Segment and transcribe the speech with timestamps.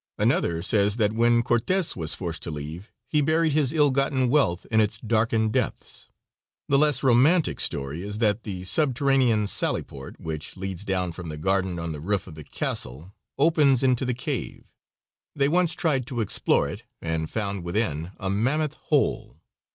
[0.17, 4.65] Another says that when Cortes was forced to leave he buried his ill gotten wealth
[4.71, 6.09] in its darkened depths.
[6.67, 11.37] The less romantic story is that the subterranean sally port, which leads down from the
[11.37, 14.63] garden on the roof of the castle, opens into the cave;
[15.35, 19.37] they once tried to explore it, and found within a mammoth hole.